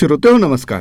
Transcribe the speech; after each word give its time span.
श्रोतेहो 0.00 0.38
नमस्कार. 0.38 0.80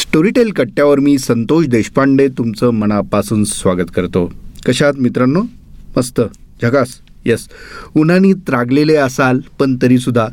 स्टोरीटेल 0.00 0.50
कट्ट्यावर 0.50 0.98
मी 0.98 1.18
संतोष 1.18 1.66
देशपांडे 1.66 2.28
तुमचं 2.28 2.70
मनापासून 2.70 3.44
स्वागत 3.44 3.90
करतो. 3.96 4.32
कशात 4.66 4.94
मित्रांनो? 4.98 5.42
मस्त. 5.96 6.20
झकास 6.62 6.88
येस 7.24 7.48
उन्हाने 7.96 8.32
त्रागलेले 8.32 8.94
असाल 8.94 9.40
पण 9.58 9.76
तरीसुद्धा 9.82 10.26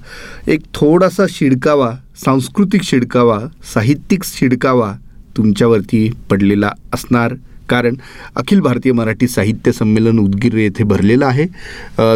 एक 0.47 0.59
थोडासा 0.73 1.23
शिडकावा 1.29 1.91
सांस्कृतिक 2.25 2.81
शिडकावा 2.81 3.39
साहित्यिक 3.73 4.23
शिडकावा 4.23 4.93
तुमच्यावरती 5.37 6.11
पडलेला 6.29 6.71
असणार. 6.93 7.35
कारण 7.69 7.95
अखिल 8.35 8.59
भारतीय 8.61 8.91
मराठी 8.91 9.27
साहित्य 9.27 9.71
संमेलन 9.71 10.19
उदगीर 10.19 10.55
येथे 10.57 10.83
भरलेलं 10.83 11.25
आहे. 11.25 11.45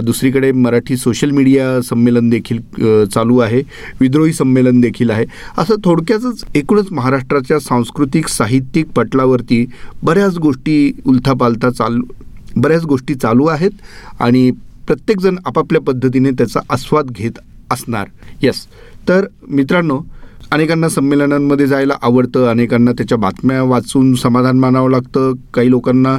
दुसरीकडे 0.03 0.51
मराठी 0.51 0.97
सोशल 0.97 1.31
मीडिया 1.31 1.81
संमेलन 1.89 2.29
देखील 2.29 2.59
चालू 3.13 3.37
आहे. 3.39 3.61
विद्रोही 4.01 4.33
संमेलन 4.33 4.81
देखील 4.81 5.09
आहे. 5.09 5.25
असं 5.57 5.75
थोडक्यातच 5.83 6.43
एकूणच 6.55 6.91
महाराष्ट्राच्या 6.91 7.59
सांस्कृतिक 7.59 8.27
साहित्यिक 8.29 8.89
पटलावरती 8.95 9.65
बऱ्याच 10.03 10.37
गोष्टी 10.37 10.91
उलथापालथा 11.05 11.69
चालू 11.69 12.03
बऱ्याच 12.55 12.83
गोष्टी 12.85 13.13
चालू 13.15 13.45
आहेत 13.47 13.71
आणि 14.19 14.49
प्रत्येकजण 14.87 15.35
आपापल्या 15.45 15.81
पद्धतीने 15.81 16.29
त्याचा 16.31 16.59
आस्वाद 16.69 17.09
घेत 17.11 17.39
असणार. 17.71 18.07
येस 18.41 18.65
तर 19.07 19.25
मित्रांनो 19.47 19.99
अनेकांना 20.51 20.89
संमेलनांमध्ये 20.89 21.67
जायला 21.67 21.93
आवडतं 22.01 22.47
अनेकांना 22.47 22.91
त्याच्या 22.91 23.17
बातम्या 23.17 23.63
वाचून 23.63 24.15
समाधान 24.15 24.59
मानावं 24.59 24.91
लागतं. 24.91 25.33
काही 25.53 25.69
लोकांना 25.69 26.17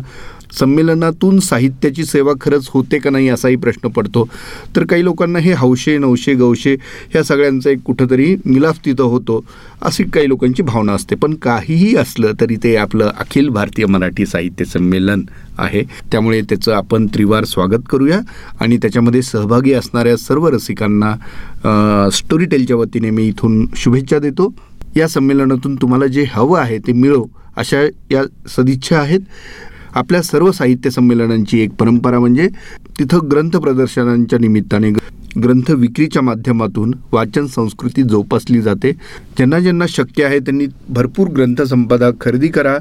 संमेलनातून 0.59 1.39
साहित्याची 1.41 2.05
सेवा 2.05 2.33
खरंच 2.41 2.69
होते 2.73 2.99
का 2.99 3.11
नाही 3.11 3.29
असाही 3.29 3.57
प्रश्न 3.57 3.89
पडतो. 3.89 4.29
तर 4.77 4.85
काही 4.85 5.05
लोकांना 5.05 5.39
हे 5.39 5.53
हौशे 5.53 5.97
नवशे 5.99 6.35
गवशे 6.35 6.75
ह्या 7.11 7.23
सगळ्यांचा 7.25 7.71
एक 7.71 7.83
कुठंतरी 7.85 8.35
मिलाफ 8.45 8.79
तिथं 8.85 9.05
होतो 9.05 9.45
अशी 9.83 10.05
काही 10.05 10.29
लोकांची 10.29 10.63
भावना 10.63 10.93
असते. 10.93 11.15
पण 11.15 11.35
काहीही 11.43 11.95
असलं 11.97 12.33
तरी 12.41 12.57
ते 12.63 12.75
आपलं 12.77 13.11
अखिल 13.19 13.49
भारतीय 13.49 13.87
मराठी 13.87 14.27
साहित्य 14.27 14.65
संमेलन 14.65 15.23
आहे. 15.59 15.83
त्यामुळे 16.13 16.41
त्याचं 16.41 16.73
आपण 16.73 17.07
त्रिवार 17.15 17.45
स्वागत 17.45 17.89
करूया. 17.91 18.21
आणि 18.61 18.77
त्याच्यामध्ये 18.77 19.23
सहभागी 19.23 19.73
असणाऱ्या 19.73 20.17
सर्व 20.17 20.49
रसिकांना 20.49 21.15
स्टोरीटेलच्या 22.13 22.77
वतीने 22.77 23.11
मी 23.11 23.27
इथून 23.29 23.67
शुभेच्छा 23.77 24.19
देतो. 24.19 24.53
या 24.97 25.09
संमेलनातून 25.09 25.75
तुम्हाला 25.77 26.07
जे 26.07 26.25
हवं 26.33 26.59
आहे 26.61 26.79
ते 26.79 26.93
मिळो 26.93 27.25
अशा 27.57 27.83
या 28.11 28.23
सदिच्छा 28.49 28.99
आहेत. 28.99 29.21
आपल्या 29.95 30.23
सर्व 30.23 30.51
साहित्य 30.53 30.91
संमेलनांची 30.91 31.61
एक 31.61 31.71
परंपरा 31.79 32.19
म्हणजे 32.19 32.49
तिथं 32.99 33.29
ग्रंथ 33.31 33.57
प्रदर्शनांच्या 33.57 34.39
निमित्ताने 34.39 34.91
ग्रंथ 35.43 35.71
विक्रीच्या 35.71 36.23
माध्यमातून 36.23 36.93
वाचन 37.13 37.47
संस्कृती 37.47 38.03
जोपासली 38.03 38.61
जाते. 38.63 38.93
ज्यांना 39.37 39.59
ज्यांना 39.61 39.85
शक्य 39.89 40.25
आहे 40.25 40.39
त्यांनी 40.39 40.67
भरपूर 40.89 41.29
ग्रंथसंपदा 41.37 42.11
खरेदी 42.21 42.49
करा. 42.49 42.77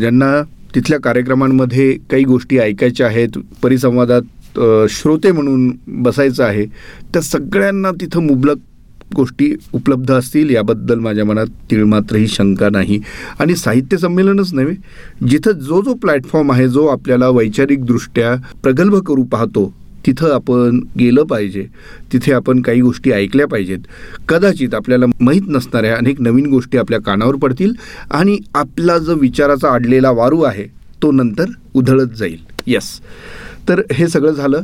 ज्यांना 0.00 0.40
तिथल्या 0.74 0.98
कार्यक्रमांमध्ये 1.00 1.92
काही 2.10 2.24
गोष्टी 2.24 2.58
ऐकायच्या 2.58 3.06
आहेत 3.06 3.38
परिसंवादात 3.62 4.58
श्रोते 4.90 5.32
म्हणून 5.32 5.70
बसायचं 6.02 6.44
आहे 6.44 6.64
त्या 7.12 7.22
सगळ्यांना 7.22 7.90
तिथं 8.00 8.26
मुबलक 8.26 8.58
गोष्टी 9.16 9.54
उपलब्ध 9.72 10.12
असतील 10.12 10.50
याबद्दल 10.50 10.98
माझ्या 10.98 11.24
मनात 11.24 11.46
तिळमात्रही 11.70 12.28
शंका 12.28 12.68
नाही. 12.70 12.98
आणि 13.38 13.54
साहित्य 13.56 13.96
संमेलनच 13.96 14.52
नव्हे 14.54 14.74
जिथं 15.28 15.52
जो 15.52 15.80
जो 15.82 15.94
प्लॅटफॉर्म 15.94 16.52
आहे 16.52 16.68
जो 16.68 16.86
आपल्याला 16.86 17.28
वैचारिकदृष्ट्या 17.28 18.34
प्रगल्भ 18.62 18.96
करू 18.98 19.22
पाहतो 19.22 19.72
तिथं 20.06 20.34
आपण 20.34 20.80
गेलं 20.98 21.22
पाहिजे. 21.22 21.66
तिथे 22.12 22.32
आपण 22.32 22.60
काही 22.62 22.80
गोष्टी 22.80 23.10
ऐकल्या 23.10 23.46
पाहिजेत. 23.46 23.78
कदाचित 24.28 24.74
आपल्याला 24.74 25.06
माहीत 25.20 25.48
नसणाऱ्या 25.48 25.96
अनेक 25.96 26.20
नवीन 26.20 26.46
गोष्टी 26.46 26.78
आपल्या 26.78 27.00
कानावर 27.00 27.36
पडतील 27.36 27.72
आणि 28.10 28.38
आपला 28.54 28.98
जो 28.98 29.14
विचाराचा 29.14 29.72
अडलेला 29.72 30.10
वारू 30.10 30.42
आहे 30.42 30.64
तो 31.02 31.10
नंतर 31.12 31.50
उधळत 31.74 32.16
जाईल. 32.16 32.38
यस 32.66 32.98
तर 33.68 33.80
हे 33.92 34.08
सगळं 34.08 34.32
झालं. 34.32 34.62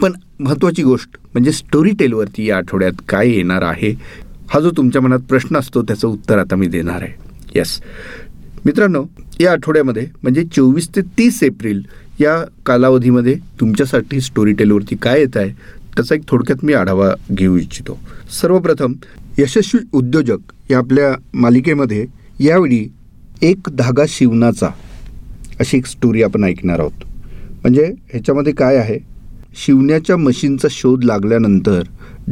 पण 0.00 0.12
महत्त्वाची 0.40 0.82
गोष्ट 0.82 1.16
म्हणजे 1.32 1.52
स्टोरी 1.52 1.90
टेलवरती 1.98 2.46
या 2.46 2.56
आठवड्यात 2.56 3.02
काय 3.08 3.30
येणार 3.30 3.62
आहे 3.62 3.90
हा 4.50 4.60
जो 4.60 4.70
तुमच्या 4.76 5.02
मनात 5.02 5.20
प्रश्न 5.28 5.56
असतो 5.56 5.82
त्याचं 5.82 6.08
उत्तर 6.08 6.38
आता 6.38 6.56
मी 6.56 6.66
देणार 6.66 7.02
आहे. 7.02 7.12
येस 7.54 7.80
मित्रांनो 8.64 9.04
या 9.40 9.52
आठवड्यामध्ये 9.52 10.06
म्हणजे 10.22 10.44
चोवीस 10.54 10.88
ते 10.96 11.00
तीस 11.18 11.42
एप्रिल 11.42 11.82
या 12.20 12.36
कालावधीमध्ये 12.66 13.34
तुमच्यासाठी 13.60 14.20
स्टोरी 14.20 14.52
टेलवरती 14.58 14.96
काय 15.02 15.20
येत 15.20 15.36
आहे 15.36 15.50
त्याचा 15.96 16.14
एक 16.14 16.22
थोडक्यात 16.28 16.64
मी 16.64 16.72
आढावा 16.74 17.12
घेऊ 17.32 17.56
इच्छितो. 17.56 17.98
सर्वप्रथम 18.40 18.94
यशस्वी 19.38 19.80
उद्योजक 19.92 20.52
या 20.70 20.78
आपल्या 20.78 21.12
मालिकेमध्ये 21.34 22.04
यावेळी 22.40 22.86
एक 23.42 23.68
धागा 23.72 24.04
शिवणाचा 24.08 24.68
अशी 25.60 25.76
एक 25.76 25.86
स्टोरी 25.86 26.22
आपण 26.22 26.44
ऐकणार 26.44 26.80
आहोत. 26.80 27.04
म्हणजे 27.62 27.84
ह्याच्यामध्ये 28.10 28.52
काय 28.52 28.76
आहे 28.76 28.98
शिवण्याच्या 29.56 30.16
मशीनचा 30.16 30.68
शोध 30.70 31.04
लागल्यानंतर 31.04 31.82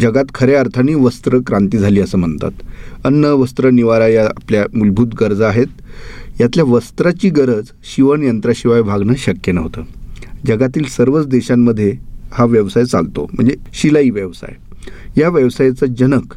जगात 0.00 0.24
खऱ्या 0.34 0.60
अर्थाने 0.60 0.94
वस्त्र 0.94 1.38
क्रांती 1.46 1.78
झाली 1.78 2.00
असं 2.00 2.18
म्हणतात. 2.18 2.50
अन्न 3.04 3.24
वस्त्र 3.24 3.70
निवारा 3.70 4.06
या 4.06 4.26
आपल्या 4.26 4.64
मूलभूत 4.74 5.06
गरजा 5.20 5.48
आहेत. 5.48 5.66
यातल्या 6.40 6.64
वस्त्राची 6.64 7.30
गरज 7.30 7.64
शिवण 7.84 8.22
यंत्राशिवाय 8.22 8.82
भागणं 8.82 9.14
शक्य 9.18 9.52
नव्हतं. 9.52 9.82
जगातील 10.46 10.84
सर्वच 10.84 11.26
देशांमध्ये 11.26 11.92
हा 12.32 12.44
व्यवसाय 12.44 12.84
चालतो 12.84 13.24
म्हणजे 13.32 13.56
शिलाई 13.72 14.10
व्यवसाय. 14.10 14.54
या 15.20 15.28
व्यवसायाचा 15.28 15.86
जनक 15.98 16.34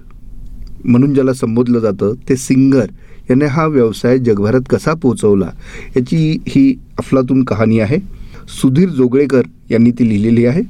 म्हणून 0.85 1.13
ज्याला 1.13 1.33
संबोधलं 1.33 1.79
जातं 1.79 2.13
ते 2.29 2.35
सिंगर. 2.35 2.85
याने 3.29 3.45
हा 3.45 3.65
व्यवसाय 3.65 4.17
जगभरात 4.17 4.61
कसा 4.69 4.93
पोचवला 4.93 5.49
याची 5.97 6.37
ही 6.47 6.79
अफलातून 6.97 7.43
कहाणी 7.43 7.79
आहे. 7.79 8.16
सुधीर 8.47 8.89
जोगळेकर 8.89 9.41
यांनी 9.69 9.91
ती 9.91 10.07
लिहिलेली 10.09 10.45
आहे 10.45 10.61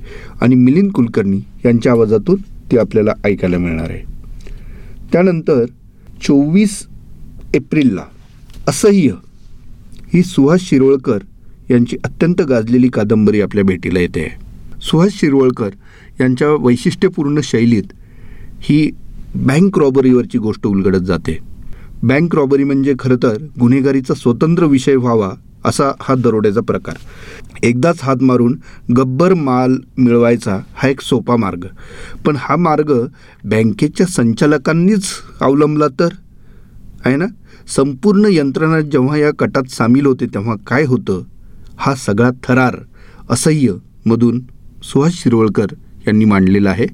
आणि 0.42 0.56
मिलिंद 0.56 0.92
कुलकर्णी 0.92 1.40
यांच्या 1.66 1.92
आवाजातून 1.92 2.42
ती 2.72 2.78
आपल्याला 2.78 3.12
ऐकायला 3.24 3.58
मिळणार 3.58 3.90
आहे. 3.90 4.04
त्यानंतर 5.12 5.66
चोवीस 6.24 6.86
एप्रिलला 7.54 8.04
असह्य 8.68 9.14
ही 10.14 10.24
सुहास 10.24 10.62
शिरोळकर 10.62 11.18
यांची 11.70 11.98
अत्यंत 12.04 12.42
गाजलेली 12.42 12.90
कादंबरी 12.90 13.42
आपल्या 13.42 13.64
भेटीला 13.64 14.00
येते. 14.00 14.20
आहे 14.20 14.80
सुहास 14.82 15.12
शिरवळकर 15.14 15.70
यांच्या 16.20 16.50
वैशिष्ट्यपूर्ण 16.50 17.40
शैलीत 17.44 17.94
ही 18.62 18.90
बँक 19.36 19.80
रॉबरीवरची 19.80 20.38
गोष्ट 20.38 20.68
उलगडत 20.68 21.06
जाते. 21.06 21.38
बँक 22.04 22.36
रॉबरी 22.36 22.64
म्हणजे 22.64 22.94
खरं 23.00 23.16
तर 23.24 23.38
गुन्हेगारीचा 23.60 24.14
स्वतंत्र 24.14 24.66
विषय 24.66 24.96
व्हावा 24.96 25.30
असा 25.68 25.92
हा 26.00 26.16
दरोड्याचा 26.16 26.62
प्रकार. 26.62 26.96
एकदाच 27.64 28.00
हात 28.02 28.16
मारून 28.22 28.60
गब्बर 28.98 29.34
माल 29.34 29.76
मिळवायचा 29.98 30.60
हा 30.76 30.88
एक 30.88 31.02
सोपा 31.02 31.36
मार्ग. 31.36 31.66
पण 32.26 32.36
हा 32.40 32.56
मार्ग 32.56 33.08
बँकेच्या 33.44 34.06
संचालकांनीच 34.06 35.04
अवलंबला 35.42 35.88
तर? 35.88 36.10
आहे 37.06 37.16
ना? 37.16 37.26
संपूर्ण 37.76 38.28
यंत्रणा 38.32 38.82
जेव्हा 38.82 39.18
या 39.18 39.32
कटात 39.40 39.72
सामील 39.72 40.06
होते 40.06 40.26
तेव्हा 40.26 40.56
काय 40.68 40.84
होतं? 40.86 41.22
हा 41.78 41.96
सगळा 41.96 42.32
थरार 42.44 42.76
असह्य 43.30 43.74
मधून 44.06 44.42
सुहास 44.84 45.14
शिरवळकर 45.14 45.66
यांनी 46.08 46.26
मांडलेला 46.26 46.70
आहे. 46.70 46.86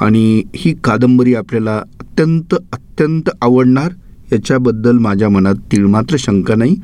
आणि 0.00 0.42
ही 0.56 0.74
कादंबरी 0.84 1.34
आपल्याला 1.34 1.76
अत्यंत 1.78 2.54
अत्यंत 2.72 3.30
आवडणार. 3.42 3.92
याच्याबद्दल 4.32 4.98
माझ्या 4.98 5.28
मनात 5.28 5.54
तीळमात्र 5.54 6.16
शंका 6.18 6.54
नाही. 6.54 6.76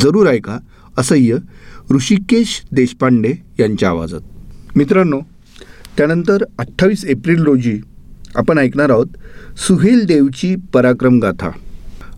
जरूर 0.00 0.26
ऐका 0.26 0.58
असह्य 0.98 1.36
ऋषिकेश 1.90 2.62
देशपांडे 2.72 3.32
यांच्या 3.60 3.88
आवाजात. 3.88 4.20
मित्रांनो 4.76 5.20
त्यानंतर 5.96 6.44
अठ्ठावीस 6.58 7.04
एप्रिल 7.04 7.42
रोजी 7.42 7.80
आपण 8.36 8.58
ऐकणार 8.58 8.90
आहोत 8.90 9.06
सुहेल 9.56 10.06
देवची 10.06 10.56
पराक्रम 10.74 11.18
गाथा. 11.18 11.50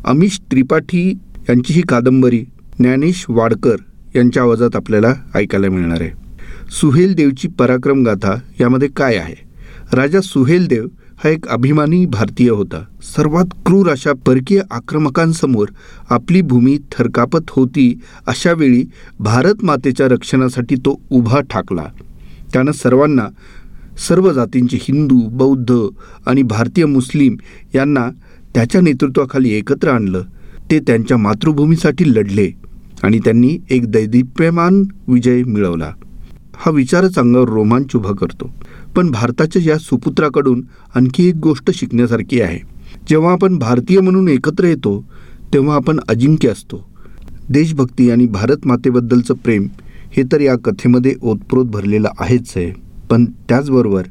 अमिश 0.04 0.40
त्रिपाठी 0.40 1.10
यांची 1.48 1.72
ही 1.72 1.82
कादंबरी 1.82 2.44
ज्ञानेश 2.78 3.24
वाडकर 3.28 3.76
यांच्या 4.16 4.42
आवाजात 4.42 4.76
आपल्याला 4.76 5.14
ऐकायला 5.34 5.68
मिळणार 5.68 6.00
आहे. 6.00 6.10
सुहेल 6.80 7.14
देवची 7.14 7.48
पराक्रम 7.48 8.02
गाथा 8.02 8.34
यामध्ये 8.60 8.88
काय 8.88 9.16
आहे? 9.16 9.34
राजा 9.92 10.20
सुहेल 10.20 10.66
देव 10.66 10.86
हा 11.24 11.30
एक 11.30 11.46
अभिमानी 11.46 12.06
भारतीय 12.06 12.50
होता. 12.50 12.86
सर्वात 13.02 13.44
क्रूर 13.66 13.88
अशा 13.88 14.12
परकीय 14.26 14.60
आक्रमकांसमोर 14.70 15.68
आपली 16.10 16.42
भूमी 16.42 16.78
थरकापत 16.92 17.50
होती 17.50 17.98
अशा 18.26 18.52
वेळी 18.52 18.84
भारत 19.20 19.64
मातेच्या 19.64 20.06
रक्षणासाठी 20.06 20.74
तो 20.74 21.00
उभा 21.10 21.40
ठाकला. 21.40 21.84
त्यानं 22.52 22.72
सर्वांना 22.72 23.26
सर्व 24.08 24.32
जातींचे 24.32 24.78
हिंदू 24.80 25.20
बौद्ध 25.28 25.74
आणि 26.26 26.42
भारतीय 26.42 26.84
मुस्लिम 26.84 27.36
यांना 27.74 28.08
त्याच्या 28.54 28.80
नेतृत्वाखाली 28.80 29.50
एकत्र 29.50 29.88
आणलं. 29.88 30.22
ते 30.70 30.78
त्यांच्या 30.78 31.16
मातृभूमीसाठी 31.16 32.10
लढले 32.10 32.50
आणि 33.02 33.18
त्यांनी 33.18 33.58
एक 33.70 33.90
दैदिप्यमान 33.90 34.82
विजय 35.08 35.42
मिळवला. 35.42 35.92
हा 36.58 36.70
विचारच 36.70 37.18
अंगावर 37.18 37.48
रोमांच 37.48 37.96
उभा 37.96 38.12
करतो. 38.12 38.50
पण 38.96 39.10
भारताच्या 39.10 39.62
या 39.64 39.78
सुपुत्राकडून 39.78 40.62
आणखी 40.94 41.28
एक 41.28 41.34
गोष्ट 41.34 41.70
शिकण्यासारखी 41.70 42.40
आहे. 42.40 42.58
जेव्हा 43.08 43.32
आपण 43.32 43.58
भारतीय 43.58 44.00
म्हणून 44.00 44.28
एकत्र 44.28 44.64
येतो 44.64 45.04
तेव्हा 45.52 45.76
आपण 45.76 46.00
अजिंक्य 46.08 46.48
असतो. 46.48 46.88
देशभक्ती 47.48 48.10
आणि 48.10 48.26
भारत 48.26 48.66
मातेबद्दलचं 48.66 49.34
प्रेम 49.34 49.68
हे 50.16 50.22
तर 50.32 50.40
या 50.40 50.56
कथेमध्ये 50.58 51.14
ओतप्रोत 51.22 51.66
भरलेलं 51.66 52.08
आहेच 52.20 52.52
आहे. 52.56 52.72
पण 53.10 53.24
त्याचबरोबर 53.24 54.02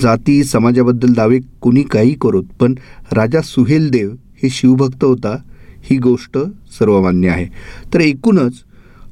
जाती 0.00 0.44
समाजाबद्दल 0.44 1.12
दावे 1.12 1.38
कुणी 1.60 1.82
काही 1.82 2.14
करोत 2.20 2.44
पण 2.60 2.74
राजा 3.12 3.40
सुहेलदेव 3.40 4.10
हे 4.42 4.50
शिवभक्त 4.50 5.04
होता 5.04 5.36
ही 5.82 5.98
गोष्ट 5.98 6.38
सर्वमान्य 6.78 7.28
आहे. 7.28 7.46
तर 7.94 8.00
एकूणच 8.00 8.52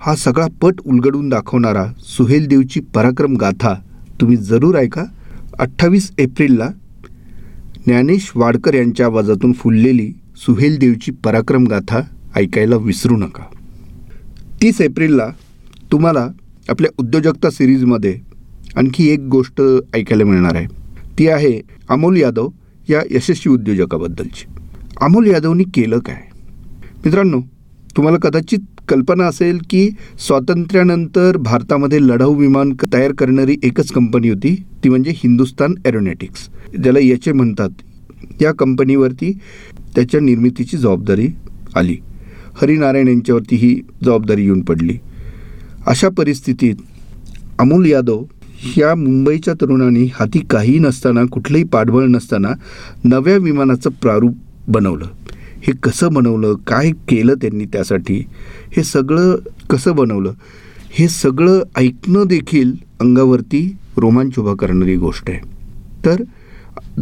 हा 0.01 0.15
सगळा 0.15 0.47
पट 0.61 0.75
उलगडून 0.87 1.29
दाखवणारा 1.29 1.87
सुहेलदेवची 1.99 2.81
पराक्रम 2.81 3.37
गाथा 3.37 3.75
तुम्ही 4.21 4.37
जरूर 4.37 4.75
ऐका. 4.75 5.05
अठ्ठावीस 5.59 6.11
एप्रिलला 6.19 6.69
ज्ञानेश 7.87 8.33
वाडकर 8.35 8.75
यांच्या 8.75 9.07
आवाजातून 9.07 9.53
फुललेली 9.53 10.13
सुहेलदेवची 10.37 11.11
पराक्रम 11.11 11.65
गाथा 11.65 12.01
ऐकायला 12.37 12.77
विसरू 12.77 13.17
नका. 13.17 13.43
तीस 14.63 14.81
एप्रिलला 14.81 15.29
तुम्हाला 15.93 16.29
आपल्या 16.69 16.91
उद्योजकता 16.99 17.51
सिरीजमध्ये 17.51 18.19
आणखी 18.77 19.09
एक 19.09 19.21
गोष्ट 19.21 19.63
ऐकायला 19.95 20.25
मिळणार 20.25 20.55
आहे. 20.55 20.67
ती 21.19 21.29
आहे 21.29 21.61
अमोल 21.89 22.17
यादव 22.17 22.49
या 22.89 23.03
यशस्वी 23.11 23.53
उद्योजकाबद्दलची. 23.53 24.45
अमोल 25.01 25.27
यादवनी 25.27 25.65
केलं 25.65 25.99
काय? 25.99 26.23
मित्रांनो 27.05 27.41
तुम्हाला 27.97 28.19
कदाचित 28.19 28.59
कल्पना 28.89 29.25
असेल 29.25 29.59
की 29.71 29.91
स्वातंत्र्यानंतर 30.27 31.37
भारतामध्ये 31.37 32.03
लढाऊ 32.03 32.35
विमान 32.35 32.73
क- 32.73 32.93
तयार 32.93 33.13
करणारी 33.13 33.57
एकच 33.63 33.93
कंपनी 33.93 34.29
होती 34.29 34.63
ती 34.85 34.89
म्हणजे 34.89 35.11
हिंदुस्तान 35.15 35.75
एरोनॅटिक्स. 35.87 36.49
ज्याला 36.83 36.99
याचे 36.99 37.33
म्हणतात 37.33 37.69
या 38.43 38.53
कंपनीवरती 38.53 39.39
त्याच्या 39.95 40.21
निर्मितीची 40.21 40.77
जबाबदारी 40.77 41.29
आली. 41.77 41.97
हरिनारायण 42.63 43.09
यांच्यावरती 43.09 43.57
ही 43.57 43.81
जबाबदारी 44.05 44.45
येऊन 44.45 44.61
पडली. 44.61 44.99
अशा 45.87 46.09
परिस्थितीत 46.09 46.75
अमोल 47.59 47.87
यादव 47.87 48.25
या 48.77 48.95
मुंबईच्या 48.95 49.55
तरुणांनी 49.55 50.05
हाती 50.15 50.39
काही 50.39 50.79
नसताना 50.79 51.25
कुठलंही 51.25 51.65
पाठबळ 51.65 52.05
नसताना 52.05 52.49
नव्या 53.05 53.37
विमानाचं 53.37 53.91
प्रारूप 53.91 54.37
बनवलं. 54.69 55.07
हे 55.67 55.73
कसं 55.83 56.13
बनवलं 56.13 56.55
काय 56.67 56.91
केलं 57.09 57.35
त्यांनी 57.35 57.65
त्यासाठी 57.65 58.25
हे 58.77 58.83
सगळं 58.85 59.37
कसं 59.71 59.95
बनवलं 59.97 60.33
हे 60.91 61.09
सगळं 61.09 61.63
ऐकणं 61.77 62.27
देखील 62.27 62.73
अंगावरती 63.01 63.77
रोमांच 63.97 64.39
उभा 64.39 64.55
करणारी 64.55 64.97
गोष्ट 64.97 65.31
आहे. 65.31 65.39
तर 66.05 66.23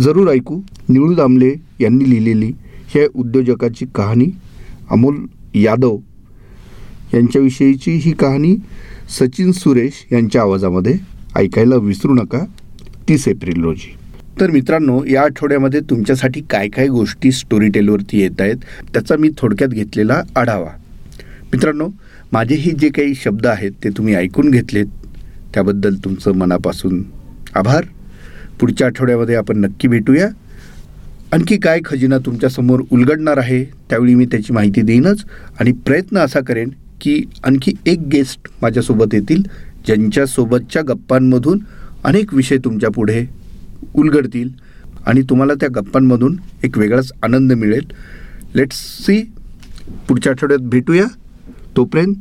जरूर 0.00 0.28
ऐकू 0.28 0.60
निळू 0.88 1.14
दामले 1.14 1.54
यांनी 1.80 2.10
लिहिलेली 2.10 2.52
ह्या 2.94 3.06
उद्योजकाची 3.14 3.86
कहाणी 3.94 4.26
अमोल 4.90 5.16
यादव 5.54 5.96
यांच्याविषयीची 7.14 7.92
ही 7.92 8.12
कहाणी 8.12 8.56
सचिन 9.18 9.52
सुरेश 9.52 10.06
यांच्या 10.12 10.42
आवाजामध्ये 10.42 10.94
ऐकायला 11.36 11.76
विसरू 11.76 12.14
नका 12.14 12.44
तीस 13.08 13.28
एप्रिल 13.28 13.62
रोजी. 13.64 13.94
तर 14.40 14.50
मित्रांनो 14.50 15.02
या 15.04 15.22
आठवड्यामध्ये 15.22 15.80
तुमच्यासाठी 15.80 16.40
काय 16.50 16.68
काय 16.68 16.86
गोष्टी 16.86 17.30
स्टोरी 17.32 17.68
टेलवरती 17.68 18.20
येत 18.20 18.40
आहेत 18.40 18.56
त्याचा 18.92 19.16
मी 19.16 19.28
थोडक्यात 19.38 19.70
घेतलेला 19.70 20.22
आढावा. 20.36 20.70
मित्रांनो 21.52 21.88
माझे 22.32 22.54
हे 22.54 22.70
जे 22.70 22.88
काही 22.88 23.14
शब्द 23.14 23.46
आहेत 23.46 23.72
ते 23.84 23.88
तुम्ही 23.88 24.14
ऐकून 24.14 24.50
घेतलेत. 24.50 24.86
त्याबद्दल 25.54 25.94
तुमचं 25.94 26.34
मनापासून 26.34 27.02
आभार. 27.54 27.84
पुढच्या 28.60 28.86
आठवड्यामध्ये 28.86 29.34
आपण 29.34 29.58
नक्की 29.58 29.88
भेटूया. 29.88 30.28
आणखी 31.32 31.56
काय 31.56 31.80
खजिना 31.84 32.18
तुमच्यासमोर 32.18 32.82
उलगडणार 32.90 33.38
आहे 33.38 33.64
त्यावेळी 33.90 34.14
मी 34.14 34.26
त्याची 34.26 34.52
माहिती 34.52 34.82
देईनच. 34.82 35.24
आणि 35.60 35.72
प्रयत्न 35.86 36.18
असा 36.18 36.40
करेन 36.40 36.70
की 37.00 37.22
आणखी 37.44 37.72
एक 37.86 38.06
गेस्ट 38.12 38.48
माझ्यासोबत 38.62 39.14
येतील 39.14 39.42
ज्यांच्यासोबतच्या 39.86 40.82
गप्पांमधून 40.82 41.58
अनेक 42.04 42.34
विषय 42.34 42.56
तुमच्यापुढे 42.64 43.24
उलगडतील 43.94 44.48
आणि 45.06 45.22
तुम्हाला 45.22 45.54
त्या 45.54 45.68
गप्पांमधून 45.74 46.36
एक 46.62 46.78
वेगळाच 46.78 47.12
आनंद 47.22 47.52
मिळेल. 47.52 47.84
लेट्स 48.54 48.76
सी 48.76 49.22
पुढच्या 50.08 50.32
आठवड्यात 50.32 50.60
भेटूया. 50.60 51.04
तोपर्यंत 51.76 52.14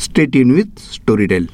स्टेट 0.00 0.36
इन 0.36 0.50
विथ 0.50 0.78
स्टोरी 0.78 1.26
टेल 1.26 1.46